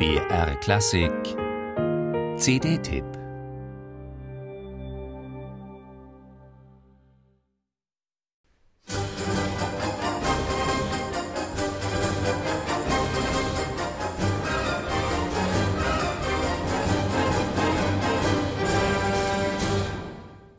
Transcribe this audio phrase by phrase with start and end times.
[0.00, 1.12] BR Klassik
[2.38, 3.04] CD-Tipp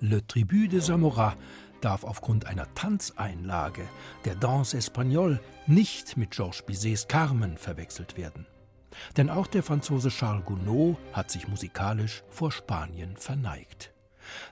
[0.01, 1.35] Le Tribut de Zamora
[1.81, 3.81] darf aufgrund einer Tanzeinlage,
[4.25, 8.45] der Danse Espagnole, nicht mit Georges Bizets Carmen verwechselt werden.
[9.17, 13.93] Denn auch der Franzose Charles Gounod hat sich musikalisch vor Spanien verneigt.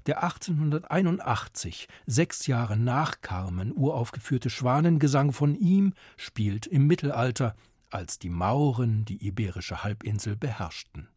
[0.05, 7.55] Der 1881, sechs Jahre nach Carmen, uraufgeführte Schwanengesang von ihm spielt im Mittelalter,
[7.89, 11.07] als die Mauren die iberische Halbinsel beherrschten.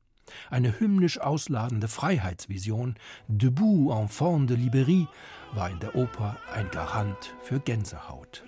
[0.51, 2.95] Eine hymnisch ausladende Freiheitsvision,
[3.29, 5.09] Debout enfant de Liberie,
[5.53, 8.43] war in der Oper ein Garant für Gänsehaut.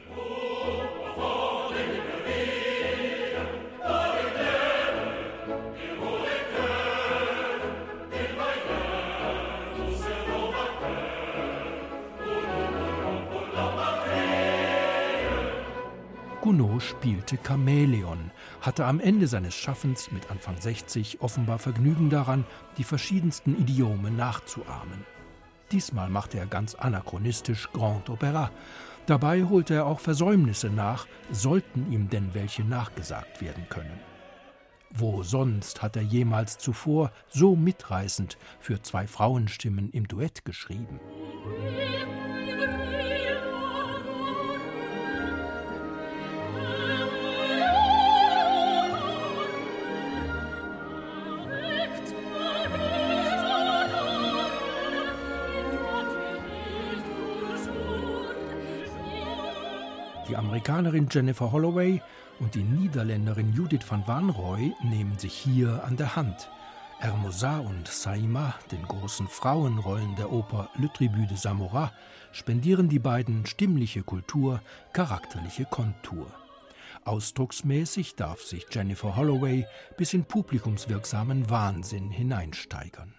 [16.44, 22.44] Gounod spielte Chamäleon, hatte am Ende seines Schaffens mit Anfang 60 offenbar Vergnügen daran,
[22.76, 25.06] die verschiedensten Idiome nachzuahmen.
[25.72, 28.50] Diesmal machte er ganz anachronistisch Grand Opéra.
[29.06, 33.98] Dabei holte er auch Versäumnisse nach, sollten ihm denn welche nachgesagt werden können.
[34.90, 41.00] Wo sonst hat er jemals zuvor so mitreißend für zwei Frauenstimmen im Duett geschrieben?
[60.28, 62.00] Die Amerikanerin Jennifer Holloway
[62.40, 66.48] und die Niederländerin Judith van Wanrooy nehmen sich hier an der Hand.
[66.98, 71.92] Hermosa und Saima, den großen Frauenrollen der Oper Le Tribut de Zamora,
[72.32, 74.62] spendieren die beiden stimmliche Kultur,
[74.94, 76.26] charakterliche Kontur.
[77.04, 79.66] Ausdrucksmäßig darf sich Jennifer Holloway
[79.98, 83.12] bis in publikumswirksamen Wahnsinn hineinsteigern.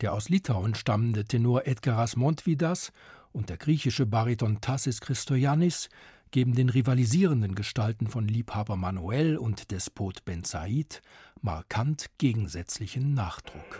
[0.00, 2.92] Der aus Litauen stammende Tenor Edgaras Montvidas
[3.36, 5.90] und der griechische Bariton Tassis Christoyanis
[6.30, 11.02] geben den rivalisierenden Gestalten von Liebhaber Manuel und Despot Ben Said
[11.42, 13.78] markant gegensätzlichen Nachdruck.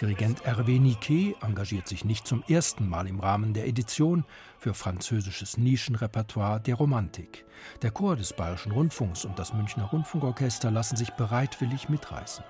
[0.00, 4.24] Dirigent Hervé Niquet engagiert sich nicht zum ersten Mal im Rahmen der Edition
[4.58, 7.46] für französisches Nischenrepertoire der Romantik.
[7.80, 12.44] Der Chor des Bayerischen Rundfunks und das Münchner Rundfunkorchester lassen sich bereitwillig mitreißen.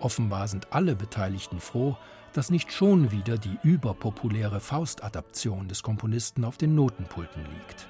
[0.00, 1.98] Offenbar sind alle Beteiligten froh,
[2.32, 7.88] dass nicht schon wieder die überpopuläre Faustadaption des Komponisten auf den Notenpulten liegt.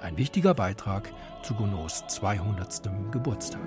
[0.00, 1.12] Ein wichtiger Beitrag
[1.42, 2.88] zu Gounods 200.
[3.10, 3.60] Geburtstag.